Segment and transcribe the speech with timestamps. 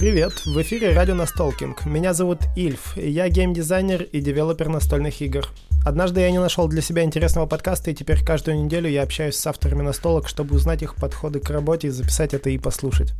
[0.00, 1.84] Привет, в эфире радио Настолкинг.
[1.84, 5.46] Меня зовут Ильф, я геймдизайнер и девелопер настольных игр.
[5.84, 9.46] Однажды я не нашел для себя интересного подкаста, и теперь каждую неделю я общаюсь с
[9.46, 13.12] авторами настолок, чтобы узнать их подходы к работе записать это и послушать.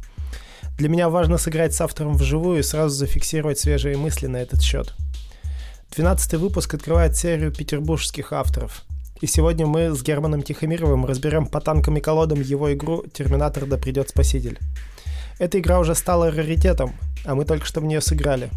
[0.79, 4.95] Для меня важно сыграть с автором вживую и сразу зафиксировать свежие мысли на этот счет.
[5.95, 8.85] Двенадцатый выпуск открывает серию петербургских авторов.
[9.21, 13.77] И сегодня мы с Германом Тихомировым разберем по танкам и колодам его игру «Терминатор да
[13.77, 14.59] придет спаситель».
[15.41, 16.93] Эта игра уже стала раритетом,
[17.25, 18.51] а мы только что в нее сыграли.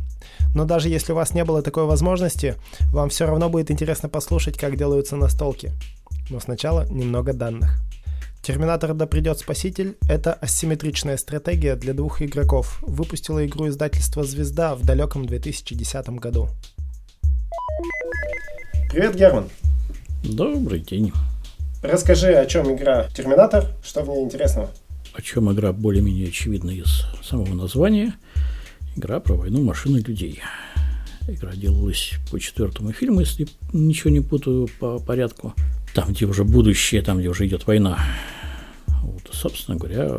[0.54, 2.56] Но даже если у вас не было такой возможности,
[2.92, 5.72] вам все равно будет интересно послушать, как делаются настолки.
[6.30, 7.80] Но сначала немного данных.
[8.42, 12.80] Терминатор да придет спаситель– это асимметричная стратегия для двух игроков.
[12.82, 16.50] Выпустила игру издательство «Звезда» в далеком 2010 году.
[18.92, 19.48] Привет, Герман.
[20.22, 21.14] Добрый день.
[21.82, 24.70] Расскажи, о чем игра «Терминатор», что в ней интересного?
[25.14, 28.16] О чем игра более-менее очевидна из самого названия.
[28.96, 30.42] Игра про войну машин и людей.
[31.28, 35.54] Игра делалась по четвертому фильму, если ничего не путаю по порядку.
[35.94, 38.00] Там, где уже будущее, там, где уже идет война.
[39.04, 40.10] Вот, собственно говоря,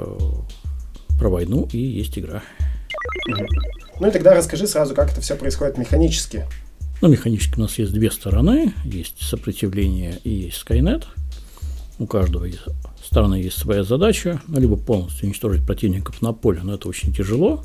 [1.18, 2.42] про войну и есть игра.
[4.00, 6.46] Ну и тогда расскажи сразу, как это все происходит механически.
[7.00, 8.72] Ну, механически у нас есть две стороны.
[8.84, 11.04] Есть сопротивление и есть Skynet.
[11.98, 12.58] У каждого из
[13.04, 17.62] стороны есть своя задача, ну, либо полностью уничтожить противников на поле, но это очень тяжело,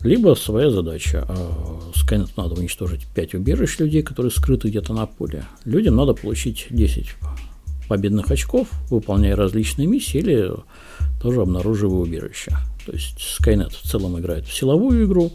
[0.00, 1.24] либо своя задача.
[1.26, 5.44] А, Skynet надо уничтожить 5 убежищ людей, которые скрыты где-то на поле.
[5.64, 7.14] Людям надо получить 10
[7.88, 10.50] победных очков, выполняя различные миссии или
[11.22, 12.58] тоже обнаруживая убежища.
[12.84, 15.32] То есть Skynet в целом играет в силовую игру,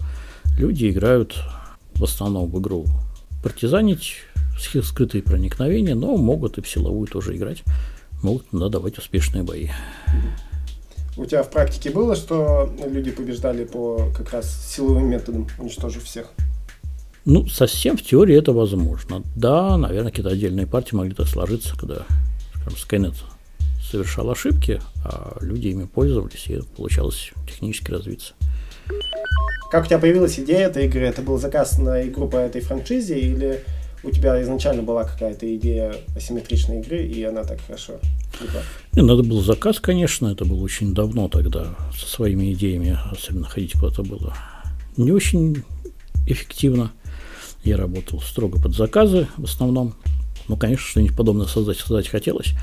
[0.57, 1.35] люди играют
[1.95, 2.85] в основном в игру
[3.41, 4.17] партизанить,
[4.83, 7.63] скрытые проникновения, но могут и в силовую тоже играть
[8.23, 9.69] могут туда давать успешные бои.
[11.17, 16.31] У тебя в практике было, что люди побеждали по как раз силовым методам, уничтожив всех?
[17.25, 19.21] Ну, совсем в теории это возможно.
[19.35, 22.05] Да, наверное, какие-то отдельные партии могли так сложиться, когда,
[22.55, 23.15] скажем, Skynet
[23.91, 28.33] совершал ошибки, а люди ими пользовались, и получалось технически развиться.
[29.69, 31.01] Как у тебя появилась идея этой игры?
[31.01, 33.63] Это был заказ на игру по этой франшизе или
[34.03, 37.99] у тебя изначально была какая-то идея асимметричной игры, и она так хорошо
[38.41, 38.61] легла?
[38.93, 43.73] Не, надо был заказ, конечно, это было очень давно тогда, со своими идеями, особенно ходить
[43.73, 44.35] куда-то было
[44.97, 45.63] не очень
[46.25, 46.91] эффективно.
[47.63, 49.95] Я работал строго под заказы в основном.
[50.47, 52.53] Ну, конечно, что-нибудь подобное создать, создать хотелось.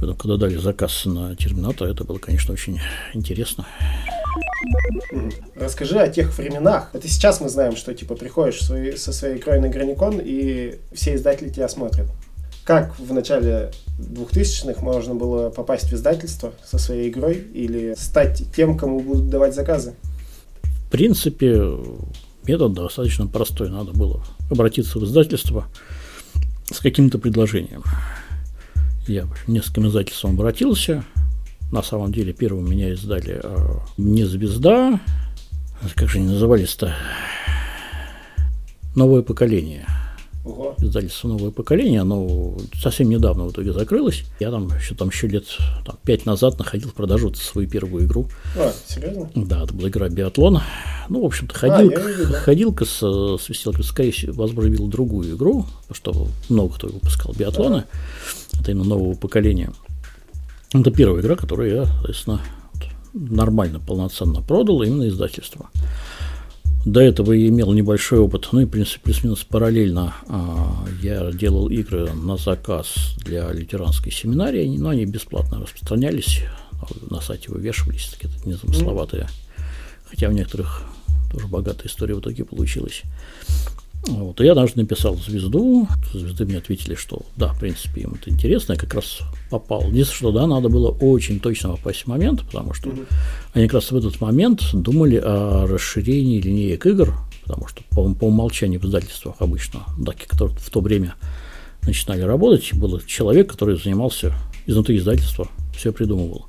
[0.00, 2.80] Поэтому, когда дали заказ на Терминатор, это было, конечно, очень
[3.12, 3.66] интересно.
[5.54, 6.90] Расскажи о тех временах.
[6.92, 11.14] Это сейчас мы знаем, что типа приходишь свои, со своей игрой на Граникон, и все
[11.14, 12.06] издатели тебя смотрят.
[12.64, 18.78] Как в начале 2000-х можно было попасть в издательство со своей игрой или стать тем,
[18.78, 19.94] кому будут давать заказы?
[20.62, 21.62] В принципе,
[22.46, 23.68] метод достаточно простой.
[23.68, 25.66] Надо было обратиться в издательство
[26.72, 27.82] с каким-то предложением.
[29.06, 31.04] Я к нескольким издательствам обратился,
[31.70, 35.00] на самом деле первым меня издали э, не «Звезда»,
[35.96, 36.94] как же они назывались-то?
[38.94, 39.86] «Новое поколение».
[40.44, 40.74] Ого.
[40.78, 44.24] Издательство «Новое поколение», оно совсем недавно в итоге закрылось.
[44.40, 45.46] Я там еще, там еще лет
[45.86, 48.28] там, пять назад находил в продажу свою первую игру.
[48.54, 49.30] А, серьезно?
[49.34, 50.60] Да, это была игра «Биатлон».
[51.08, 52.40] Ну, в общем-то, ходил, а, видел, да.
[52.40, 57.32] ходилка с, с веселкой, скорее всего, возможно, видел другую игру, потому что много кто выпускал
[57.32, 57.84] «Биатлоны».
[58.52, 58.60] Да.
[58.60, 59.72] Это именно нового поколения.
[60.74, 62.40] Это первая игра, которую я, соответственно,
[63.14, 65.70] нормально, полноценно продал, именно издательство.
[66.84, 71.68] До этого я имел небольшой опыт, ну и, в принципе, плюс-минус параллельно а, я делал
[71.68, 76.42] игры на заказ для лютеранской семинарии, но они бесплатно распространялись,
[77.08, 79.28] на сайте вывешивались, такие незамысловатые,
[80.10, 80.82] хотя в некоторых
[81.32, 83.02] тоже богатая история в итоге получилась.
[84.06, 88.30] Вот, и я даже написал звезду, звезды мне ответили, что да, в принципе, им это
[88.30, 89.20] интересно, я как раз
[89.50, 89.82] попал.
[89.88, 93.06] Единственное, что да, надо было очень точно попасть в момент, потому что mm-hmm.
[93.54, 97.14] они как раз в этот момент думали о расширении линеек игр,
[97.44, 101.14] потому что по, по умолчанию в издательствах обычно, даки, которые в то время
[101.82, 104.34] начинали работать, был человек, который занимался
[104.66, 106.46] изнутри издательства, все придумывал.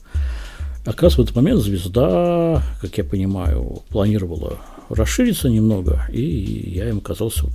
[0.86, 4.60] А как раз в этот момент звезда, как я понимаю, планировала
[4.90, 7.54] расшириться немного, и я им оказался вот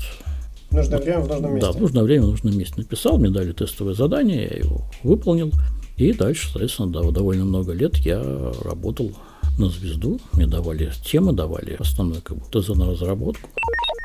[0.71, 1.67] нужное вот, время в нужном месте.
[1.67, 5.53] Да, в нужное время в нужном месте написал, мне дали тестовое задание, я его выполнил.
[5.97, 8.23] И дальше, соответственно, да, довольно много лет я
[8.65, 9.13] работал
[9.59, 10.19] на звезду.
[10.33, 13.51] Мне давали темы, давали основной как ТЗ на разработку.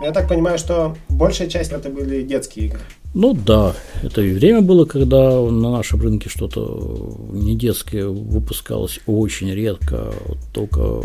[0.04, 2.82] Я так понимаю, что большая часть это были детские игры.
[3.14, 3.74] Ну да,
[4.04, 10.14] это и время было, когда на нашем рынке что-то не детское выпускалось очень редко,
[10.54, 11.02] только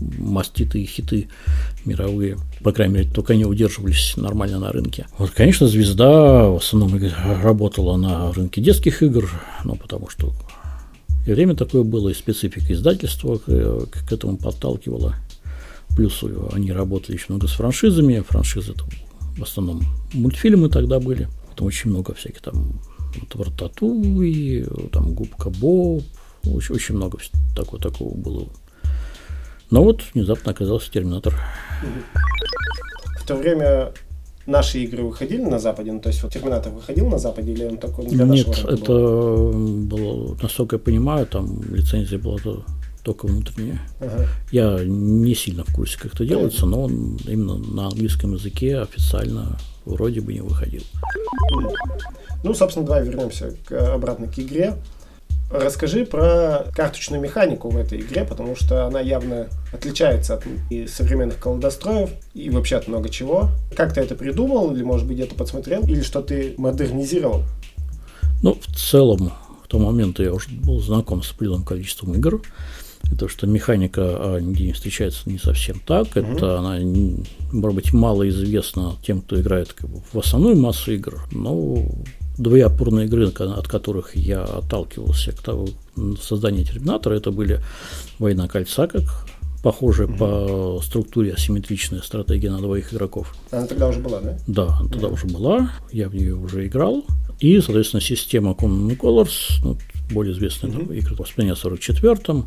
[0.00, 1.28] маститые хиты
[1.84, 2.38] мировые.
[2.62, 5.06] По крайней мере, только они удерживались нормально на рынке.
[5.18, 7.00] Вот, конечно, «Звезда» в основном
[7.42, 9.30] работала на рынке детских игр,
[9.64, 10.32] ну, потому что
[11.26, 15.14] и время такое было, и специфика издательства к, к этому подталкивала.
[15.94, 18.24] Плюс они работали еще много с франшизами.
[18.26, 18.84] Франшизы это
[19.36, 19.82] в основном
[20.12, 21.28] мультфильмы тогда были.
[21.56, 22.80] Там очень много всяких там
[23.16, 26.02] вот, Рататуй, там Губка Боб,
[26.44, 27.18] очень, очень много
[27.54, 28.48] такого, такого было.
[29.70, 31.34] Но вот внезапно оказался Терминатор.
[33.20, 33.92] В то время
[34.46, 35.92] наши игры выходили на Западе?
[35.92, 38.92] Ну, то есть вот Терминатор выходил на Западе или он такой для Нет, нашего это
[38.92, 39.52] был?
[39.84, 42.38] было, насколько я понимаю, там лицензия была
[43.02, 43.80] только внутренняя.
[44.00, 44.26] Ага.
[44.50, 49.56] Я не сильно в курсе, как это делается, но он именно на английском языке официально
[49.84, 50.82] вроде бы не выходил.
[52.42, 54.74] Ну, собственно, давай вернемся к, обратно к игре.
[55.50, 61.40] Расскажи про карточную механику в этой игре, потому что она явно отличается от и современных
[61.40, 63.48] колодостроев и вообще от много чего.
[63.74, 67.42] Как ты это придумал, или, может быть, где-то подсмотрел, или что ты модернизировал?
[68.42, 69.32] Ну, в целом,
[69.64, 72.40] в тот момент я уже был знаком с определенным количеством игр.
[73.18, 76.08] То, что механика а, не встречается, не совсем так.
[76.16, 76.20] Угу.
[76.20, 76.78] Это она,
[77.52, 81.84] может быть, мало известна тем, кто играет как бы, в основную массу игр, но
[82.38, 85.68] две опорные игры, от которых я отталкивался к того
[86.20, 87.60] созданию Терминатора, это были
[88.18, 89.26] «Война кольца», как
[89.62, 90.16] похожая угу.
[90.16, 93.34] по структуре асимметричная стратегия на двоих игроков.
[93.50, 94.38] Она тогда уже была, да?
[94.46, 95.14] Да, она тогда угу.
[95.14, 97.04] уже была, я в нее уже играл.
[97.40, 99.78] И, соответственно, система Common Colors, ну,
[100.10, 100.94] более известная угу.
[100.94, 102.46] игра воспоминания о 44-м.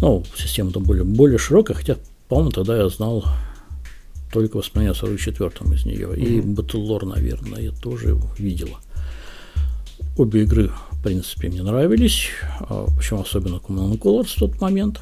[0.00, 1.96] Ну, система там более, более широкая, хотя,
[2.28, 3.24] по-моему, тогда я знал
[4.32, 6.08] только воспоминания о 44-м из нее.
[6.08, 6.16] Угу.
[6.16, 8.78] И Battlelore, наверное, я тоже видела.
[10.16, 12.28] Обе игры, в принципе, мне нравились,
[12.60, 15.00] а причем особенно Command Colors в тот момент.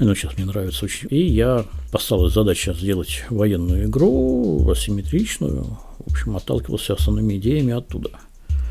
[0.00, 1.08] Ну, сейчас мне нравится очень.
[1.10, 5.78] И я поставил задачу сделать военную игру, асимметричную.
[5.98, 8.10] В общем, отталкивался основными идеями оттуда.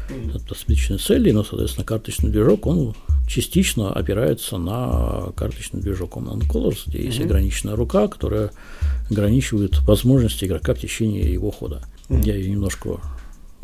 [0.09, 0.43] Mm-hmm.
[0.43, 2.93] Это специфичные цели, но, соответственно, карточный движок, он
[3.27, 7.05] частично опирается на карточный движок Command Colors, где mm-hmm.
[7.05, 8.51] есть ограниченная рука, которая
[9.09, 11.83] ограничивает возможности игрока в течение его хода.
[12.09, 12.25] Mm-hmm.
[12.25, 12.99] Я ее немножко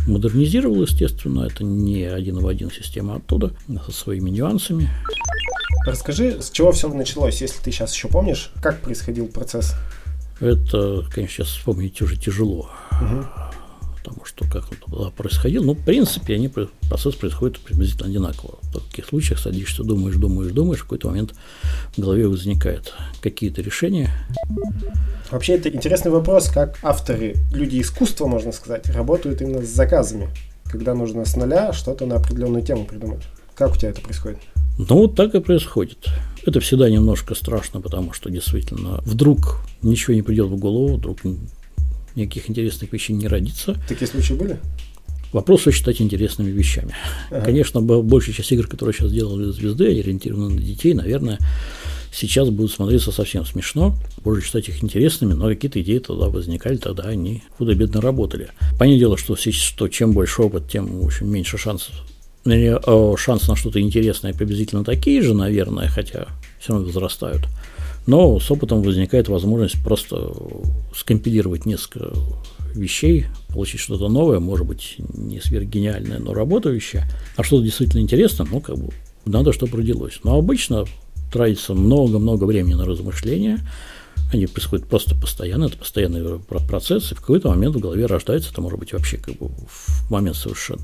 [0.08, 3.54] модернизировал, естественно, это не один в один система оттуда,
[3.86, 4.90] со своими нюансами.
[5.86, 9.76] Расскажи, с чего все началось, если ты сейчас еще помнишь, как происходил процесс?
[10.40, 12.70] Это, конечно, сейчас вспомнить уже тяжело.
[12.92, 13.49] Угу
[14.04, 18.60] потому что как он происходил, ну, в принципе, они, процесс происходит приблизительно одинаково.
[18.64, 21.36] В таких случаях садишься, думаешь, думаешь, думаешь, в какой-то момент
[21.96, 24.10] в голове возникают какие-то решения.
[25.32, 30.30] Вообще, это интересный вопрос, как авторы, люди искусства, можно сказать, работают именно с заказами,
[30.66, 33.24] когда нужно с нуля что-то на определенную тему придумать.
[33.56, 34.40] Как у тебя это происходит?
[34.78, 36.08] Ну, вот так и происходит.
[36.46, 41.20] Это всегда немножко страшно, потому что действительно вдруг ничего не придет в голову, вдруг
[42.16, 43.76] никаких интересных вещей не родится.
[43.88, 44.60] Такие случаи были?
[45.32, 46.96] Вопрос считать интересными вещами.
[47.30, 47.46] Ага.
[47.46, 51.38] Конечно, большая часть игр, которые сейчас делали звезды, ориентированы на детей, наверное,
[52.12, 53.96] сейчас будут смотреться совсем смешно.
[54.26, 58.50] Можно считать их интересными, но какие-то идеи тогда возникали, тогда они худо-бедно работали.
[58.80, 61.94] Понятное дело, что, что чем больше опыт, тем в общем, меньше шансов
[63.18, 67.44] шанс на что-то интересное приблизительно такие же, наверное, хотя все равно возрастают.
[68.10, 70.34] Но с опытом возникает возможность просто
[70.96, 72.12] скомпилировать несколько
[72.74, 77.04] вещей, получить что-то новое, может быть, не сверхгениальное, но работающее,
[77.36, 78.92] а что-то действительно интересное, ну, как бы,
[79.26, 80.22] надо, чтобы родилось.
[80.24, 80.86] Но обычно
[81.32, 83.60] тратится много-много времени на размышления,
[84.34, 88.60] они происходят просто постоянно, это постоянный процесс, и в какой-то момент в голове рождается, это
[88.60, 90.82] может быть вообще как бы в момент совершенно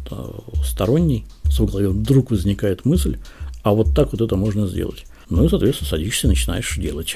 [0.63, 3.17] сторонний, в голове вдруг возникает мысль,
[3.63, 5.05] а вот так вот это можно сделать.
[5.29, 7.13] Ну и, соответственно, садишься и начинаешь делать.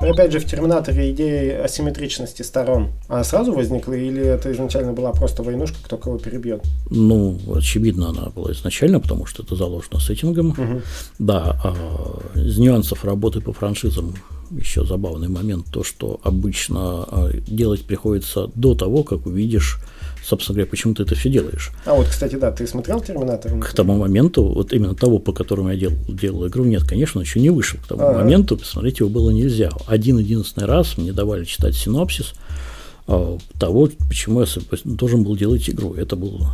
[0.00, 5.12] Ну, опять же, в Терминаторе идея асимметричности сторон, она сразу возникла или это изначально была
[5.12, 6.62] просто войнушка, кто кого перебьет?
[6.88, 10.50] Ну, очевидно, она была изначально, потому что это заложено сеттингом.
[10.50, 10.82] Угу.
[11.18, 14.14] Да, а из нюансов работы по франшизам
[14.50, 19.78] еще забавный момент, то, что обычно а, делать приходится до того, как увидишь
[20.24, 21.70] собственно говоря, почему ты это все делаешь.
[21.84, 23.58] А вот, кстати, да, ты смотрел «Терминатор»?
[23.58, 27.24] К тому моменту, вот именно того, по которому я делал, делал игру, нет, конечно, он
[27.24, 27.78] еще не вышел.
[27.80, 28.18] К тому А-а-а.
[28.22, 29.70] моменту посмотреть его было нельзя.
[29.86, 32.34] Один-единственный раз мне давали читать синопсис
[33.06, 34.46] а, того, почему я
[34.84, 35.94] должен был делать игру.
[35.94, 36.50] Это было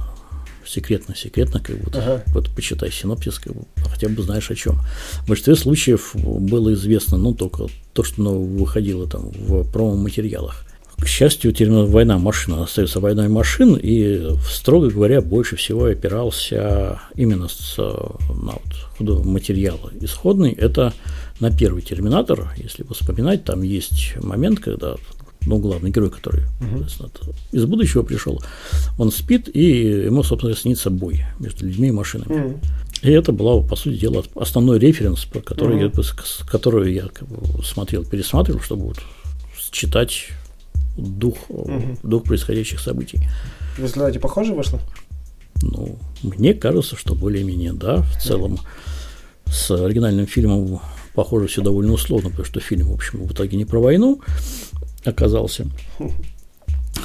[0.64, 2.22] секретно, секретно, как бы, ага.
[2.28, 4.80] вот почитай синопсис, как бы, хотя бы знаешь о чем.
[5.22, 10.65] В большинстве случаев было известно, ну, только то, что ну, выходило там в промо-материалах
[10.98, 17.48] К счастью, термин «война машина» остается войной машин, и, строго говоря, больше всего опирался именно
[17.48, 18.54] с, на
[18.98, 20.52] вот материалы исходный.
[20.52, 20.94] Это
[21.38, 24.96] на первый терминатор, если вспоминать, там есть момент, когда
[25.46, 27.34] ну, главный герой, который uh-huh.
[27.52, 28.42] из будущего пришел,
[28.98, 32.32] он спит, и ему, собственно, снится бой между людьми и машинами.
[32.32, 32.64] Uh-huh.
[33.02, 36.02] И это была, по сути дела, основной референс, по который uh-huh.
[36.04, 38.98] я, которую я как бы, смотрел, пересматривал, чтобы вот
[39.70, 40.30] читать
[40.96, 41.98] дух, uh-huh.
[42.02, 43.20] дух происходящих событий.
[43.76, 44.80] В результате похоже вышло?
[45.62, 48.58] Ну, мне кажется, что более-менее, да, в целом.
[49.46, 50.80] С оригинальным фильмом
[51.14, 54.20] похоже все довольно условно, потому что фильм, в общем, в итоге не про войну,
[55.04, 55.66] оказался.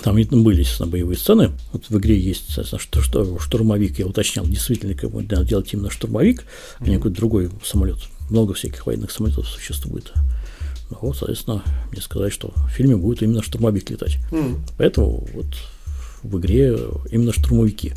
[0.04, 1.52] Там были, естественно, боевые сцены.
[1.74, 5.92] Вот в игре есть, соответственно, что, что штурмовик, я уточнял, действительно, как надо делать именно
[5.92, 6.46] штурмовик,
[6.80, 8.00] а не какой-то другой самолет.
[8.30, 10.12] Много всяких военных самолетов существует.
[10.92, 14.18] Ну, вот, соответственно, мне сказать, что в фильме будет именно штурмовик летать.
[14.32, 14.60] Mm.
[14.78, 15.48] Поэтому вот
[16.24, 16.78] в игре
[17.10, 17.94] именно штурмовики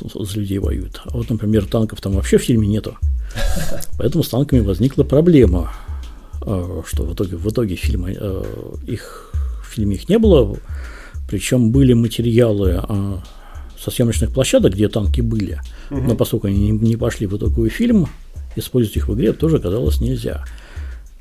[0.00, 1.00] за людей воюют.
[1.04, 2.98] А вот, например, танков там вообще в фильме нету.
[3.98, 5.72] Поэтому с танками возникла проблема,
[6.42, 8.44] а, что в итоге, в итоге фильма, а,
[8.86, 10.56] их в фильме их не было,
[11.28, 13.22] причем были материалы а,
[13.78, 15.60] со съемочных площадок, где танки были,
[15.90, 16.00] угу.
[16.00, 18.08] но поскольку они не пошли в итоговый фильм,
[18.56, 20.44] использовать их в игре тоже оказалось нельзя.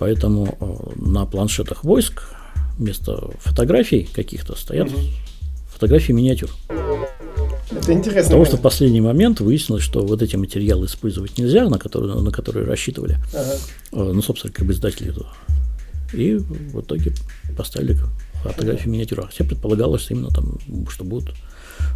[0.03, 0.57] Поэтому
[0.97, 2.23] на планшетах войск
[2.77, 4.97] вместо фотографий каких-то стоят угу.
[5.71, 6.49] фотографии миниатюр.
[7.71, 8.23] Это интересно.
[8.23, 12.31] Потому что в последний момент выяснилось, что вот эти материалы использовать нельзя, на которые, на
[12.31, 13.17] которые рассчитывали.
[13.33, 14.11] Ага.
[14.13, 15.33] Ну, собственно, как бы издатели этого.
[16.11, 17.13] И в итоге
[17.55, 17.97] поставили
[18.43, 19.27] фотографии миниатюрах.
[19.27, 20.57] Хотя предполагалось, что именно там,
[20.89, 21.33] что будут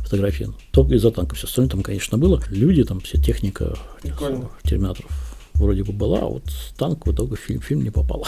[0.04, 1.40] фотографии только из-за танков.
[1.40, 2.42] Все остальное там, конечно, было.
[2.52, 4.50] Люди, там вся техника Прикольно.
[4.64, 5.27] терминаторов
[5.58, 6.44] вроде бы была, а вот
[6.78, 8.26] танк в итоге фильм, фильм не попал.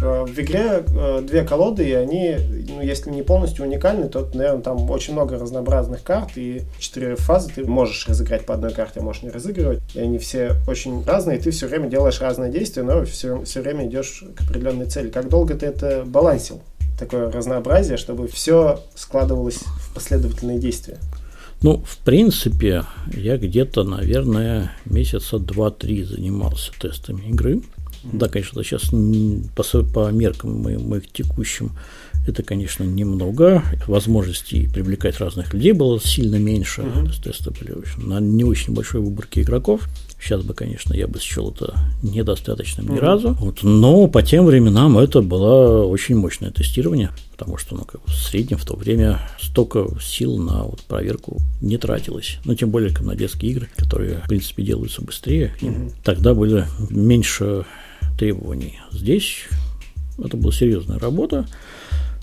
[0.00, 2.36] Э, в игре э, две колоды, и они,
[2.68, 7.50] ну, если не полностью уникальны, то, наверное, там очень много разнообразных карт, и четыре фазы
[7.54, 11.38] ты можешь разыграть по одной карте, а можешь не разыгрывать, и они все очень разные,
[11.38, 15.10] и ты все время делаешь разные действия, но все, все время идешь к определенной цели.
[15.10, 16.60] Как долго ты это балансил?
[16.98, 20.98] такое разнообразие, чтобы все складывалось в последовательные действия?
[21.60, 27.62] Ну, в принципе, я где-то, наверное, месяца два-три занимался тестами игры.
[28.04, 28.90] Да, конечно, сейчас
[29.56, 31.72] по, по меркам моим, моих текущим
[32.28, 33.62] это, конечно, немного.
[33.86, 36.84] Возможностей привлекать разных людей было сильно меньше.
[37.06, 39.88] Есть тесты были очень, на не очень большой выборке игроков.
[40.20, 43.34] Сейчас бы, конечно, я бы счел это недостаточным ни разу.
[43.34, 48.12] Вот, но по тем временам это было очень мощное тестирование, потому что ну, как, в
[48.12, 52.38] среднем в то время столько сил на вот, проверку не тратилось.
[52.44, 55.54] Ну, тем более, как на детские игры, которые, в принципе, делаются быстрее.
[56.02, 57.64] Тогда были меньше
[58.18, 58.80] требований.
[58.90, 59.44] Здесь
[60.22, 61.46] это была серьезная работа.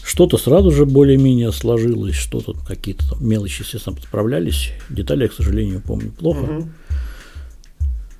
[0.03, 4.71] Что-то сразу же более-менее сложилось, что-то какие-то там мелочи, естественно, подправлялись.
[4.89, 6.43] Детали я, к сожалению, помню плохо.
[6.43, 6.69] Угу.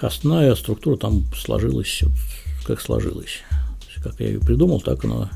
[0.05, 2.03] Основная структура там сложилась,
[2.65, 3.41] как сложилась.
[4.03, 5.31] Как я ее придумал, так она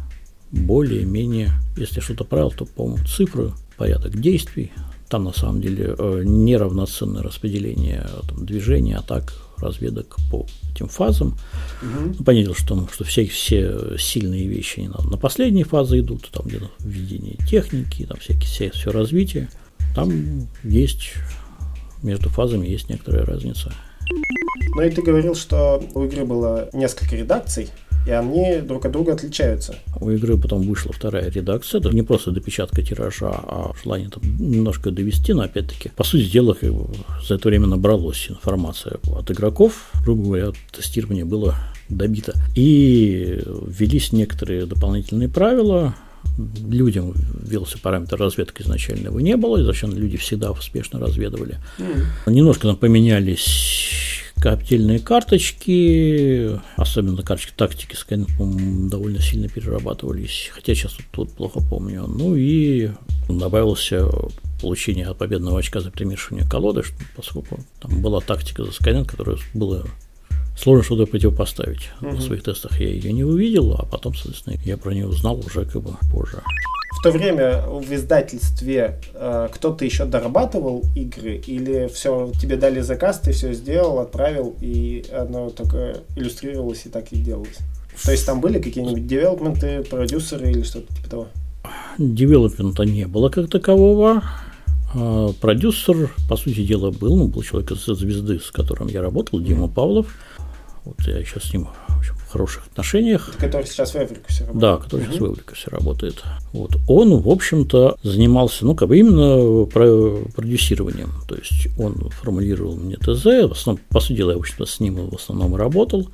[0.52, 4.72] более-менее, если я что-то правил, то, по-моему, цифры, порядок действий,
[5.10, 11.36] там на самом деле э, неравноценное распределение там, движения, атак, разведок по этим фазам.
[11.82, 12.24] Угу.
[12.24, 15.10] Понятно, что, что все, все сильные вещи надо.
[15.10, 19.50] На последние фазы идут, там где-то введение техники, там всякие, все, все развитие.
[19.96, 21.14] Там есть,
[22.04, 23.74] между фазами есть некоторая разница.
[24.76, 27.70] Ну и ты говорил, что у игры было несколько редакций
[28.10, 29.76] и они друг от друга отличаются.
[30.00, 34.92] У игры потом вышла вторая редакция, это не просто допечатка тиража, а желание там немножко
[34.92, 36.56] довести, но опять-таки, по сути дела,
[37.28, 41.56] за это время набралась информация от игроков, грубо говоря, тестирование было
[41.88, 42.34] добито.
[42.56, 45.96] И ввелись некоторые дополнительные правила,
[46.68, 51.58] людям ввелся параметр разведки изначально его не было, изначально люди всегда успешно разведывали.
[51.78, 52.32] Mm.
[52.34, 53.90] Немножко там поменялись
[54.40, 57.96] коптильные карточки, особенно карточки тактики,
[58.90, 62.06] довольно сильно перерабатывались, хотя сейчас тут, тут плохо помню.
[62.08, 62.92] Ну и
[63.28, 64.08] добавился
[64.62, 66.84] получение победного очка за примешивание колоды,
[67.16, 69.86] поскольку там была тактика за Skynet, которая было
[70.60, 71.90] сложно что-то противопоставить.
[72.02, 72.12] Угу.
[72.12, 75.66] На своих тестах я ее не увидел, а потом, соответственно, я про нее узнал уже
[75.66, 76.42] как бы позже
[77.00, 83.20] в то время в издательстве э, кто-то еще дорабатывал игры или все тебе дали заказ,
[83.20, 87.58] ты все сделал, отправил и оно только иллюстрировалось и так и делалось?
[88.04, 91.28] То есть там были какие-нибудь development-продюсеры или что-то типа того?
[91.98, 94.24] Development а не было как такового.
[94.94, 99.40] А продюсер, по сути дела, был, ну, был человек из звезды, с которым я работал,
[99.40, 100.08] Дима Павлов.
[100.98, 103.32] Вот я сейчас с ним в общем, в хороших отношениях.
[103.38, 104.62] Который сейчас в Эврикусе работает.
[104.62, 105.12] Да, который угу.
[105.12, 106.24] сейчас в Эврикусе работает.
[106.54, 106.72] Вот.
[106.88, 111.12] Он, в общем-то, занимался, ну, как бы именно продюсированием.
[111.28, 114.80] То есть он формулировал мне ТЗ, в основном, по сути дела, я, в общем-то, с
[114.80, 116.10] ним в основном работал.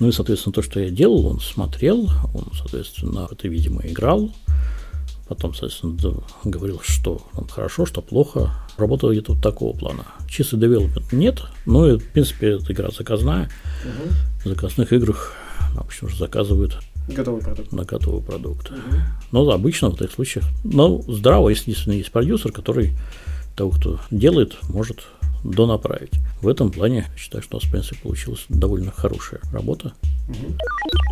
[0.00, 4.30] Ну и, соответственно, то, что я делал, он смотрел, он, соответственно, это, видимо, играл.
[5.28, 5.96] Потом, соответственно,
[6.44, 8.52] говорил, что нам хорошо, что плохо.
[8.76, 10.04] Работал где-то вот такого плана.
[10.28, 13.48] Чистый девелопмент нет, но, в принципе, это игра заказная.
[13.84, 14.44] Угу.
[14.44, 15.32] В заказных играх
[15.76, 16.78] обычно уже заказывают
[17.08, 17.72] готовый продукт.
[17.72, 18.70] на готовый продукт.
[18.70, 18.96] Угу.
[19.32, 22.92] Но обычно в таких случаях, ну, здраво, если действительно есть продюсер, который
[23.56, 25.04] того, кто делает, может
[25.44, 26.12] донаправить.
[26.40, 29.92] В этом плане считаю, что у нас, в принципе, получилась довольно хорошая работа.
[30.28, 30.54] Угу.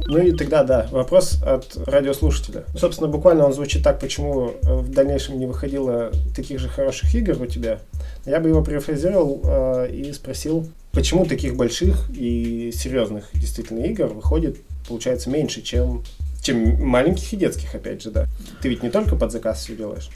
[0.06, 2.64] Ну и тогда, да, вопрос от радиослушателя.
[2.76, 7.40] Собственно, буквально он звучит так, почему э, в дальнейшем не выходило таких же хороших игр
[7.40, 7.78] у тебя.
[8.24, 14.56] Я бы его перефразировал э, и спросил, почему таких больших и серьезных действительно игр выходит,
[14.88, 16.02] получается, меньше, чем,
[16.42, 18.26] чем маленьких и детских, опять же, да.
[18.62, 20.08] Ты ведь не только под заказ все делаешь.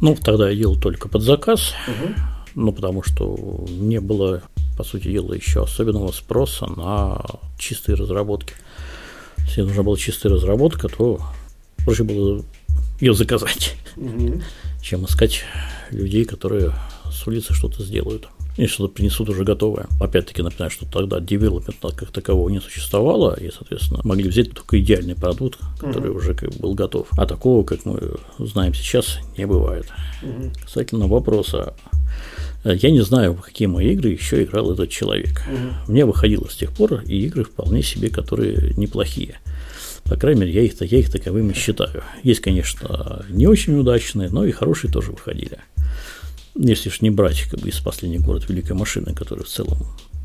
[0.00, 1.74] Ну, тогда я делал только под заказ.
[1.86, 4.42] Угу ну, потому что не было,
[4.76, 7.20] по сути дела, еще особенного спроса на
[7.58, 8.54] чистые разработки.
[9.46, 11.20] Если нужна была чистая разработка, то
[11.84, 12.44] проще было
[13.00, 14.40] ее заказать, угу.
[14.80, 15.42] чем искать
[15.90, 16.72] людей, которые
[17.10, 19.86] с улицы что-то сделают и что-то принесут уже готовое.
[20.00, 25.14] Опять-таки напоминаю, что тогда девелопмента как такового не существовало, и, соответственно, могли взять только идеальный
[25.14, 26.18] продукт, который угу.
[26.18, 27.08] уже как бы был готов.
[27.12, 27.98] А такого, как мы
[28.38, 29.86] знаем сейчас, не бывает.
[30.22, 30.52] Угу.
[30.64, 31.74] Касательно вопроса,
[32.64, 35.42] я не знаю, в какие мои игры еще играл этот человек.
[35.46, 35.92] Угу.
[35.92, 39.38] Мне выходило с тех пор и игры вполне себе, которые неплохие.
[40.04, 42.02] По крайней мере, я их, я их таковыми считаю.
[42.22, 45.58] Есть, конечно, не очень удачные, но и хорошие тоже выходили.
[46.54, 49.78] Если ж не брать как бы, из последний город Великой машины, который в целом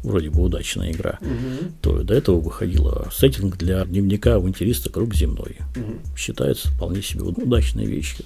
[0.03, 1.71] вроде бы удачная игра, угу.
[1.81, 5.57] то до этого выходила сеттинг для дневника авантюриста «Круг земной».
[5.75, 6.17] Угу.
[6.17, 8.25] Считается вполне себе удачной вещью.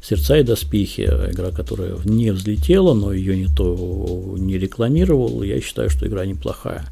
[0.00, 6.06] «Сердца и доспехи», игра, которая не взлетела, но ее никто не рекламировал, я считаю, что
[6.06, 6.84] игра неплохая.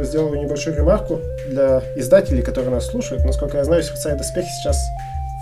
[0.00, 3.24] Сделаю небольшую ремарку для издателей, которые нас слушают.
[3.24, 4.78] Насколько я знаю, «Сердца и доспехи» сейчас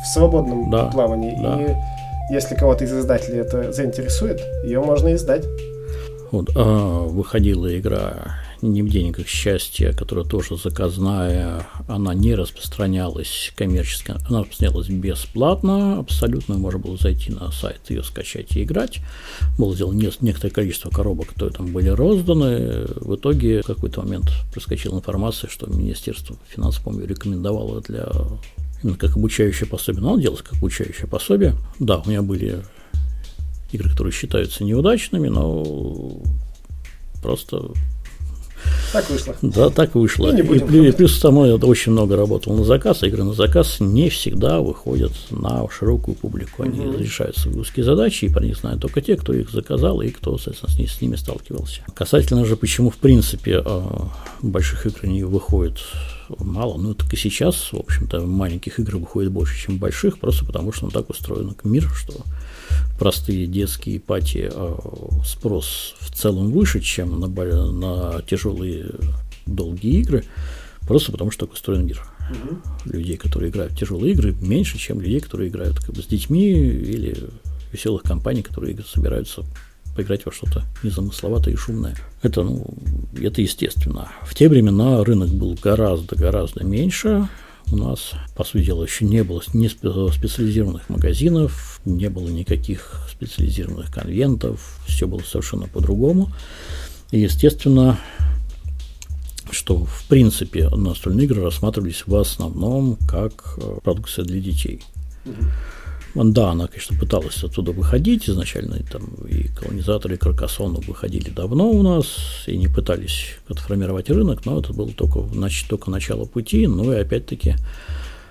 [0.03, 1.37] в свободном да, плавании.
[1.41, 1.63] Да.
[1.63, 5.45] И если кого-то из издателей это заинтересует, ее можно издать.
[6.33, 14.15] Вот, а, выходила игра «Не в деньгах счастья», которая тоже заказная, она не распространялась коммерчески,
[14.29, 19.01] она распространялась бесплатно, абсолютно можно было зайти на сайт, ее скачать и играть.
[19.59, 22.87] Было сделано некоторое количество коробок, которые там были розданы.
[22.97, 28.09] В итоге в какой-то момент проскочила информация, что Министерство финансов, по-моему, рекомендовало для
[28.83, 30.03] именно как обучающее пособие.
[30.03, 31.55] Но оно делалось как обучающее пособие.
[31.79, 32.63] Да, у меня были
[33.73, 36.21] игры, которые считаются неудачными, но
[37.23, 37.71] просто
[38.93, 39.37] так вышло.
[39.43, 40.35] Да, так вышло.
[40.35, 43.77] И, и, и плюс тому я очень много работал на заказ, а игры на заказ
[43.81, 46.63] не всегда выходят на широкую публику.
[46.63, 46.99] Они угу.
[46.99, 50.39] решаются в узкие задачи, и про них знают только те, кто их заказал и кто,
[50.39, 51.83] соответственно, с, ними сталкивался.
[51.95, 54.09] Касательно же, почему, в принципе, а,
[54.43, 55.79] больших игр не выходит
[56.39, 60.73] мало, ну, так и сейчас, в общем-то, маленьких игр выходит больше, чем больших, просто потому
[60.73, 62.15] что он так устроен мир, что
[62.99, 64.79] простые детские пати а,
[65.25, 68.91] спрос в целом выше, чем на, на тяжелые
[69.47, 70.25] долгие игры,
[70.87, 72.03] просто потому что так устроен мир.
[72.31, 72.93] Угу.
[72.97, 76.51] Людей, которые играют в тяжелые игры, меньше, чем людей, которые играют как бы, с детьми
[76.51, 77.17] или
[77.73, 79.45] веселых компаний, которые собираются
[79.97, 81.97] поиграть во что-то незамысловатое и шумное.
[82.23, 82.67] Это, ну,
[83.21, 84.13] это естественно.
[84.23, 87.29] В те времена рынок был гораздо-гораздо меньше,
[87.73, 93.93] у нас, по сути дела, еще не было ни специализированных магазинов, не было никаких специализированных
[93.93, 96.31] конвентов, все было совершенно по-другому.
[97.11, 97.99] И, естественно,
[99.51, 104.83] что, в принципе, настольные игры рассматривались в основном как э, продукция для детей.
[105.25, 105.51] Mm-hmm.
[106.25, 111.71] Да, она, конечно, пыталась оттуда выходить изначально, и, там и колонизаторы, и Каркасону выходили давно
[111.71, 112.07] у нас,
[112.47, 116.97] и не пытались формировать рынок, но это было только, значит, только начало пути, ну и
[116.97, 117.57] опять-таки,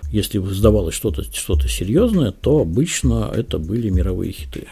[0.10, 4.68] если сдавалось что-то что серьезное, то обычно это были мировые хиты.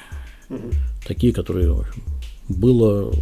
[0.49, 0.71] Угу.
[1.07, 1.85] Такие, которые
[2.49, 3.13] было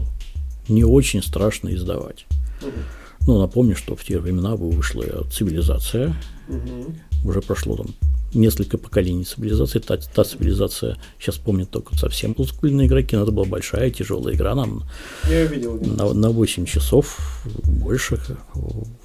[0.69, 2.25] не очень страшно издавать.
[2.62, 3.27] Угу.
[3.27, 6.15] Ну, напомню, что в те времена вышла цивилизация,
[6.47, 6.95] угу.
[7.25, 7.88] уже прошло там
[8.34, 9.80] несколько поколений цивилизации.
[9.80, 14.56] Та, та цивилизация, сейчас помню только совсем олдскульные игроки, но это была большая, тяжелая игра,
[14.56, 14.84] нам
[15.30, 17.17] Я видел, на, на 8 часов
[17.63, 18.20] больше.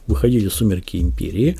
[0.06, 1.56] Выходили «Сумерки Империи»,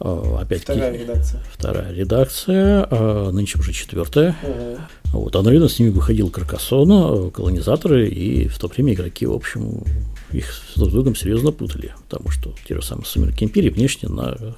[0.00, 1.42] Опять вторая редакция.
[1.52, 2.86] Вторая редакция,
[3.32, 4.34] нынче уже четвертая.
[4.42, 5.20] Угу.
[5.20, 9.84] Вот, одновременно с ними выходил Каркасона, колонизаторы, и в то время игроки, в общем,
[10.32, 14.56] их с друг другом серьезно путали, потому что те же самые «Сумерки империи» внешне на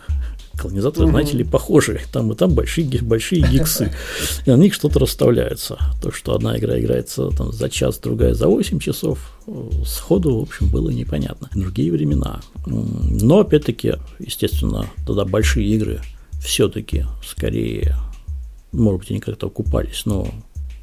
[0.63, 1.13] колонизаторы, угу.
[1.13, 2.01] знаете ли, похожи.
[2.13, 3.93] Там и там большие, большие гиксы.
[4.47, 5.79] И на них что-то расставляется.
[6.01, 9.19] То, что одна игра играется там, за час, другая за 8 часов,
[9.85, 11.49] сходу, в общем, было непонятно.
[11.55, 12.41] Другие времена.
[12.67, 16.01] Но, опять-таки, естественно, тогда большие игры
[16.43, 17.97] все-таки скорее,
[18.73, 20.29] может быть, они как-то окупались, но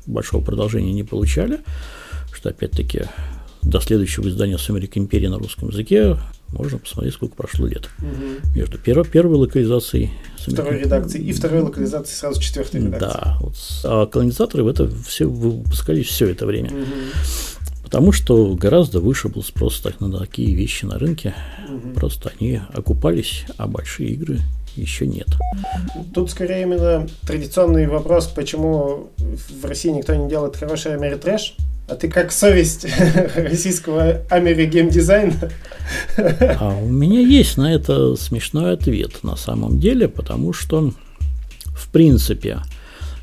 [0.06, 1.60] большого продолжения не получали,
[2.34, 3.04] что, опять-таки,
[3.62, 6.18] до следующего издания «Сумерек империи» на русском языке
[6.52, 7.90] можно посмотреть, сколько прошло лет.
[8.00, 8.56] Угу.
[8.56, 10.12] Между первой, первой локализацией...
[10.38, 13.20] Второй редакции и второй локализацией сразу четвертой редакции.
[13.22, 13.38] Да.
[13.42, 16.70] Вот, а колонизаторы в это все выпускались все это время.
[16.70, 16.86] Угу.
[17.84, 21.34] Потому что гораздо выше был спрос так, на такие вещи на рынке.
[21.68, 21.94] Угу.
[21.96, 24.40] Просто они окупались, а большие игры
[24.76, 25.28] еще нет.
[26.14, 31.56] Тут скорее именно традиционный вопрос, почему в России никто не делает хороший Америтрэш,
[31.90, 32.86] а ты как совесть
[33.36, 35.52] российского америгеймдизайна?
[36.18, 40.92] А у меня есть на это смешной ответ на самом деле, потому что,
[41.66, 42.60] в принципе,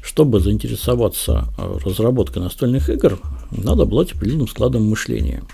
[0.02, 3.18] чтобы заинтересоваться э, разработкой настольных игр,
[3.50, 5.42] надо обладать определенным складом мышления–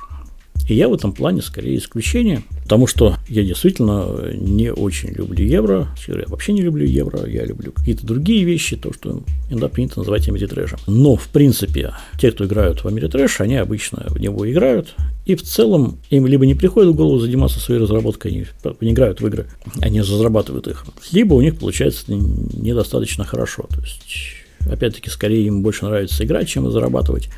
[0.72, 5.88] и я в этом плане скорее исключение, потому что я действительно не очень люблю евро,
[6.08, 10.28] я вообще не люблю евро, я люблю какие-то другие вещи, то, что иногда принято называть
[10.28, 10.78] америтрэшем.
[10.86, 14.94] Но, в принципе, те, кто играют в америтрэш, они обычно в него играют,
[15.26, 18.46] и в целом им либо не приходит в голову заниматься своей разработкой, они
[18.80, 19.46] не играют в игры,
[19.80, 23.66] они разрабатывают их, либо у них получается недостаточно хорошо.
[23.68, 24.36] То есть,
[24.70, 27.28] опять-таки, скорее им больше нравится играть, чем зарабатывать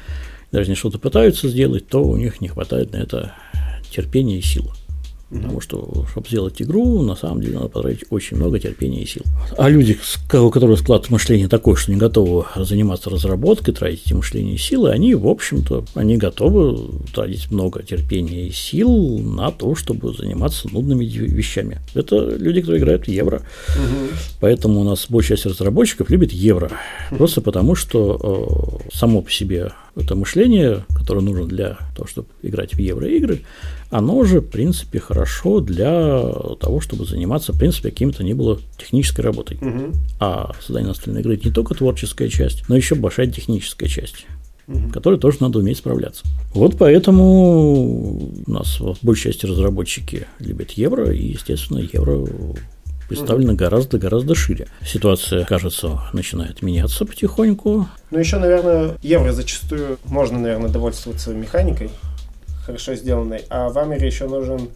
[0.55, 3.35] даже не что-то пытаются сделать, то у них не хватает на это
[3.91, 4.71] терпения и силы.
[5.35, 9.23] Потому что, чтобы сделать игру, на самом деле надо потратить очень много терпения и сил.
[9.59, 9.99] А люди,
[10.33, 14.91] у которых склад мышления такой, что не готовы заниматься разработкой, тратить эти мышления и силы,
[14.91, 21.05] они, в общем-то, они готовы тратить много терпения и сил на то, чтобы заниматься нудными
[21.05, 21.81] вещами.
[21.95, 23.43] Это люди, которые играют в евро.
[23.69, 24.17] Угу.
[24.41, 26.71] Поэтому у нас большая часть разработчиков любит евро.
[27.11, 32.75] Просто потому, что э, само по себе это мышление, которое нужно для того, чтобы играть
[32.75, 33.43] в евроигры,
[33.95, 36.21] оно же, в принципе, хорошо для
[36.61, 39.57] того, чтобы заниматься, в принципе, каким-то не было технической работой.
[39.59, 39.93] Угу.
[40.19, 44.27] А создание настольной игры– не только творческая часть, но еще большая техническая часть
[44.67, 44.89] угу.
[44.89, 46.25] которой тоже надо уметь справляться.
[46.55, 52.27] Вот поэтому у нас в большей части разработчики любят евро, и, естественно, евро
[53.09, 54.67] представлена гораздо-гораздо шире.
[54.85, 57.87] Ситуация, кажется, начинает меняться потихоньку.
[58.11, 61.91] Ну, еще, наверное, евро зачастую можно, наверное, довольствоваться механикой,
[62.65, 64.71] хорошо сделанной, а в Амере еще нужен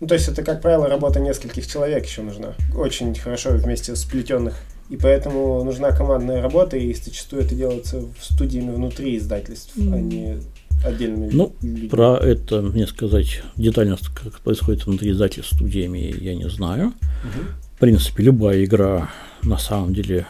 [0.00, 2.54] ну, то есть это, как правило, работа нескольких человек еще нужна.
[2.76, 4.54] Очень хорошо вместе сплетенных.
[4.90, 9.94] И поэтому нужна командная работа, и зачастую это делается в студиями внутри издательств, mm.
[9.94, 10.36] а не
[10.84, 11.88] отдельными Ну, людьми.
[11.88, 16.88] про это мне сказать детально, как происходит внутри издательств студиями, я не знаю.
[16.88, 17.44] Угу.
[17.76, 19.10] В принципе, любая игра
[19.42, 20.26] на самом деле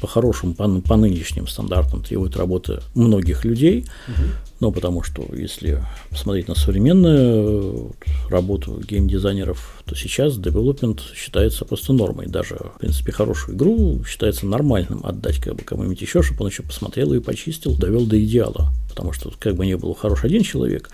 [0.00, 4.22] по-хорошему, по, по нынешним стандартам требует работы многих людей, угу.
[4.60, 7.92] но потому что если посмотреть на современную
[8.28, 12.26] работу геймдизайнеров, то сейчас development считается просто нормой.
[12.26, 16.62] Даже, в принципе, хорошую игру считается нормальным отдать как бы кому-нибудь еще, чтобы он еще
[16.62, 18.72] посмотрел и почистил, довел до идеала.
[18.96, 20.88] Потому что как бы не был хорош один человек,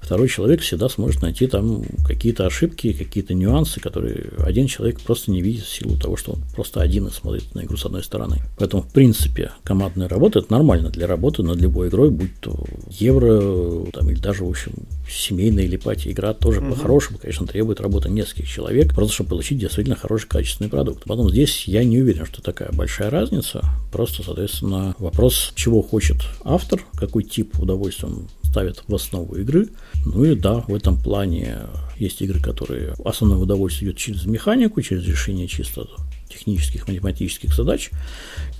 [0.00, 5.40] второй человек всегда сможет найти там какие-то ошибки, какие-то нюансы, которые один человек просто не
[5.40, 8.38] видит в силу того, что он просто один и смотрит на игру с одной стороны.
[8.58, 13.86] Поэтому, в принципе, командная работа– это нормально для работы над любой игрой, будь то евро,
[13.92, 14.72] там, или даже, в общем,
[15.08, 16.74] семейная или пати игра, тоже угу.
[16.74, 21.04] по-хорошему, конечно, требует работы нескольких человек, просто чтобы получить действительно хороший качественный продукт.
[21.04, 23.62] Потом здесь я не уверен, что такая большая разница,
[23.92, 29.68] просто, соответственно, вопрос, чего хочет автор, какой тип удовольствия он ставят в основу игры.
[30.04, 31.58] Ну и да, в этом плане
[31.96, 35.88] есть игры, которые основное удовольствие идет через механику, через решение чисто
[36.28, 37.90] технических, математических задач.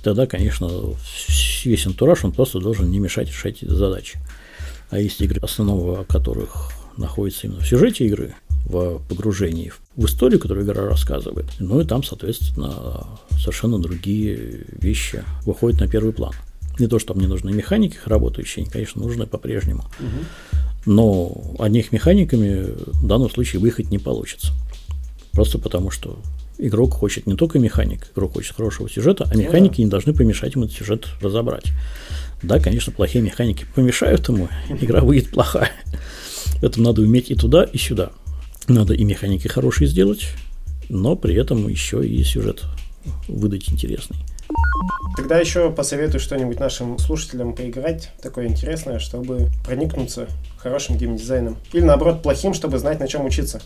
[0.03, 0.69] Тогда, конечно,
[1.63, 4.19] весь антураж, он просто должен не мешать решать эти задачи.
[4.89, 10.65] А есть игры, основного которых находится именно в сюжете игры, в погружении в историю, которую
[10.65, 11.47] игра рассказывает.
[11.59, 16.33] Ну и там, соответственно, совершенно другие вещи выходят на первый план.
[16.79, 19.85] Не то, что мне нужны механики работающие, они, конечно, нужны по-прежнему.
[20.85, 24.53] Но одних механиками в данном случае выехать не получится.
[25.31, 26.19] Просто потому, что
[26.57, 30.65] игрок хочет не только механик, игрок хочет хорошего сюжета, а механики не должны помешать ему
[30.65, 31.65] этот сюжет разобрать.
[32.41, 35.71] Да, конечно, плохие механики помешают ему, игра выйдет плохая.
[36.61, 38.11] Поэтому надо уметь и туда, и сюда.
[38.67, 40.27] Надо и механики хорошие сделать,
[40.89, 42.63] но при этом еще и сюжет
[43.27, 44.17] выдать интересный.
[45.15, 51.57] Тогда еще посоветую что-нибудь нашим слушателям поиграть, такое интересное, чтобы проникнуться хорошим геймдизайном.
[51.71, 53.61] Или наоборот, плохим, чтобы знать, на чем учиться.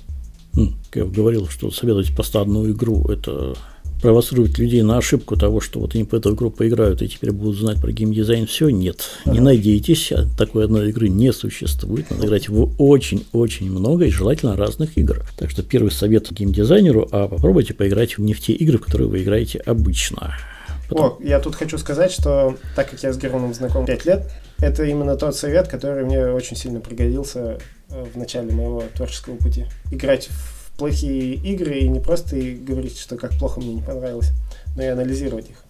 [0.53, 3.55] Как я говорил, что советовать просто одну игру– это
[4.01, 7.57] провоцирует людей на ошибку того, что вот они по эту игру поиграют и теперь будут
[7.57, 9.09] знать про геймдизайн все, нет.
[9.25, 9.33] Ага.
[9.33, 12.09] Не надейтесь, а такой одной игры не существует.
[12.09, 15.25] Надо играть в очень-очень много и желательно разных игр.
[15.37, 19.21] Так что первый совет геймдизайнеру, а попробуйте поиграть не в те игры, в которые вы
[19.23, 20.35] играете обычно.
[20.89, 21.05] Потом...
[21.05, 24.83] О, я тут хочу сказать, что так как я с Германом знаком 5 лет, это
[24.83, 29.65] именно тот совет, который мне очень сильно пригодился э, в начале моего творческого пути.
[29.91, 34.31] Играть в плохие игры и не просто говорить, что как плохо мне не понравилось,
[34.75, 35.63] но и анализировать их.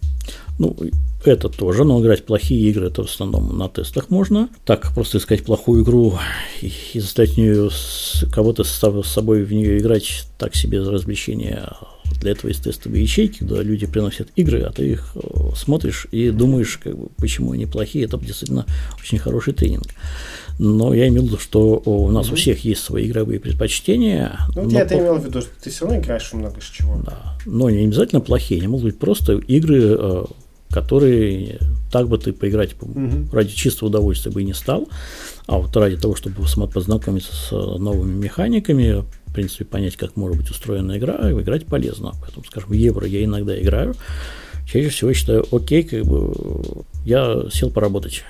[0.58, 0.76] Ну,
[1.24, 4.48] это тоже, но играть плохие игры, это в основном на тестах можно.
[4.64, 6.18] Так, просто искать плохую игру
[6.60, 7.70] и, и заставить нее
[8.32, 8.70] кого-то с
[9.04, 11.68] собой в нее играть, так себе развлечение.
[12.20, 15.20] Для этого есть тестовые ячейки, куда люди приносят игры, а ты их э,
[15.56, 18.04] смотришь и думаешь, как бы, почему они плохие.
[18.04, 18.66] Это действительно
[19.00, 19.86] очень хороший тренинг
[20.60, 22.32] но я имел в виду, что у нас mm-hmm.
[22.32, 24.38] у всех есть свои игровые предпочтения.
[24.54, 27.00] Ну, я это имел в виду, что ты все равно играешь много с чего.
[27.02, 30.24] Да, но не обязательно плохие, они могут быть просто игры, э,
[30.70, 33.34] которые так бы ты поиграть mm-hmm.
[33.34, 34.86] ради чистого удовольствия бы и не стал,
[35.46, 36.36] а вот ради того, чтобы
[36.68, 42.12] познакомиться с новыми механиками, в принципе, понять, как может быть устроена игра, играть полезно.
[42.20, 43.94] Поэтому, скажем, евро я иногда играю,
[44.66, 48.24] чаще всего считаю, окей, как бы я сел поработать,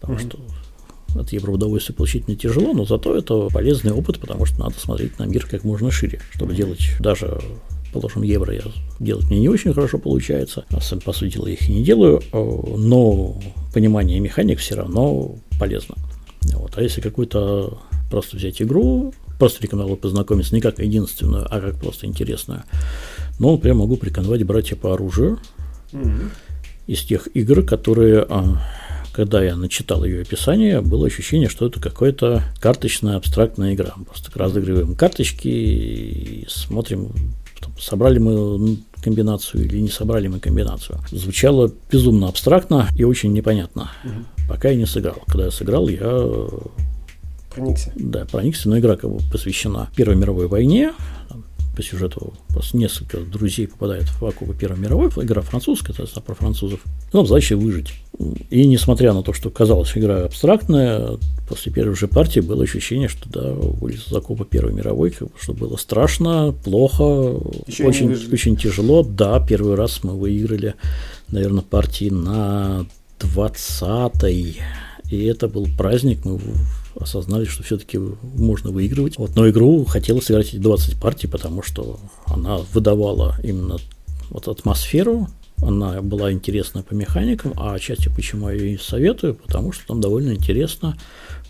[0.00, 0.28] потому mm-hmm.
[0.28, 4.78] что от евро удовольствие получить мне тяжело, но зато это полезный опыт, потому что надо
[4.78, 7.40] смотреть на мир как можно шире, чтобы делать даже
[7.92, 8.62] положим, евро я
[8.98, 12.20] делать мне не очень хорошо получается, а сам, по сути дела, их и не делаю,
[12.32, 13.40] э, но
[13.72, 15.94] понимание механик все равно полезно.
[16.52, 16.72] Вот.
[16.76, 17.78] А если какую-то
[18.10, 22.64] просто взять игру, просто рекомендовал познакомиться не как единственную, а как просто интересную,
[23.38, 25.38] ну, например, могу порекомендовать братья по оружию
[25.92, 26.30] mm-hmm.
[26.86, 28.60] из тех игр, которые а,
[29.14, 33.94] когда я начитал ее описание, было ощущение, что это какая-то карточная абстрактная игра.
[34.06, 37.12] Просто разыгрываем карточки и смотрим,
[37.78, 40.98] собрали мы комбинацию или не собрали мы комбинацию.
[41.10, 44.24] Звучало безумно абстрактно и очень непонятно, угу.
[44.48, 45.22] пока я не сыграл.
[45.26, 46.48] Когда я сыграл, я
[47.54, 47.92] проникся.
[47.94, 50.92] Да, проникся, но игра как бы посвящена Первой мировой войне,
[51.74, 56.80] по сюжету просто несколько друзей попадают в окопы Первой мировой, игра французская, это про французов.
[57.12, 57.94] Нам задача выжить.
[58.50, 63.28] И несмотря на то, что казалось игра абстрактная, после первой же партии было ощущение, что
[63.28, 68.56] да, вылез из окопа Первой мировой, как бы, что было страшно, плохо, Еще очень, очень
[68.56, 69.02] тяжело.
[69.02, 70.74] Да, первый раз мы выиграли,
[71.28, 72.86] наверное, партии на
[73.18, 74.60] 20-й.
[75.10, 76.38] И это был праздник, мы
[76.96, 79.18] осознали, что все-таки можно выигрывать.
[79.18, 83.78] Вот, но игру хотелось сыграть эти 20 партий, потому что она выдавала именно
[84.30, 85.28] вот атмосферу,
[85.62, 90.32] она была интересна по механикам, а отчасти почему я ее советую, потому что там довольно
[90.32, 90.96] интересно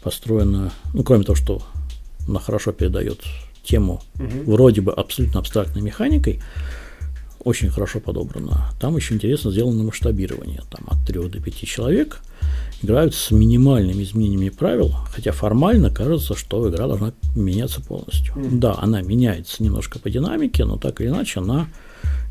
[0.02, 1.62] построена, ну, кроме того, что
[2.28, 3.20] она хорошо передает
[3.64, 4.52] тему угу.
[4.52, 6.42] вроде бы абсолютно абстрактной механикой,
[7.40, 8.70] очень хорошо подобрано.
[8.80, 10.62] Там еще интересно сделано масштабирование.
[10.70, 12.20] Там от 3 до 5 человек
[12.82, 18.34] играют с минимальными изменениями правил, хотя формально кажется, что игра должна меняться полностью.
[18.34, 18.58] Mm.
[18.58, 21.68] Да, она меняется немножко по динамике, но так или иначе она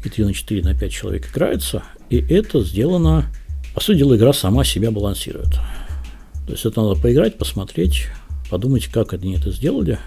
[0.04, 3.26] и 3 на 4 на 5 человек играется, и это сделано,
[3.74, 5.54] по сути дела, игра сама себя балансирует.
[6.46, 8.08] То есть это надо поиграть, посмотреть,
[8.50, 9.98] подумать, как они это сделали.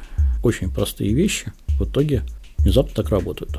[0.43, 2.23] Очень простые вещи в итоге
[2.59, 3.59] внезапно так работают.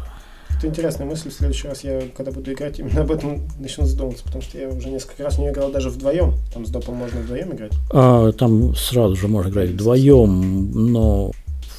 [0.57, 1.29] Это интересная мысль.
[1.29, 4.69] В следующий раз я, когда буду играть, именно об этом начну задумываться, потому что я
[4.69, 6.33] уже несколько раз не играл даже вдвоем.
[6.51, 7.73] Там с допом можно вдвоем играть.
[7.91, 11.31] А, там сразу же можно играть вдвоем, но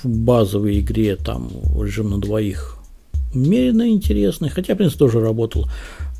[0.03, 2.77] в базовой игре там режим на двоих
[3.35, 5.69] умеренно интересный, хотя, в принципе, тоже работал.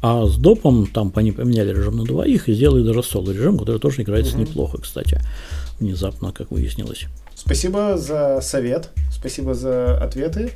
[0.03, 3.79] А с допом там они поменяли режим на двоих и сделали даже соло режим, который
[3.79, 4.43] тоже играется угу.
[4.43, 5.21] неплохо, кстати,
[5.79, 7.07] внезапно, как выяснилось.
[7.37, 10.53] Спасибо за совет, спасибо за ответы.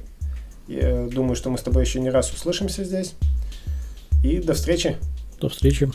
[0.73, 3.15] Я думаю, что мы с тобой еще не раз услышимся здесь.
[4.25, 4.97] И до встречи.
[5.39, 5.91] До встречи.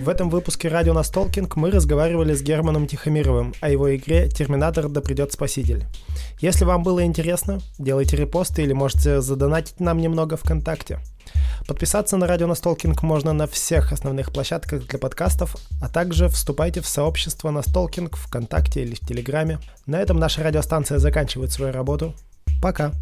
[0.00, 5.02] В этом выпуске «Радио Настолкинг» мы разговаривали с Германом Тихомировым о его игре «Терминатор да
[5.02, 5.84] придет спаситель».
[6.40, 11.00] Если вам было интересно, делайте репосты или можете задонатить нам немного ВКонтакте.
[11.66, 16.88] Подписаться на «Радио Настолкинг» можно на всех основных площадках для подкастов, а также вступайте в
[16.88, 19.58] сообщество Настолкинг ВКонтакте или в Телеграме.
[19.84, 22.14] На этом наша радиостанция заканчивает свою работу.
[22.62, 22.92] Пока!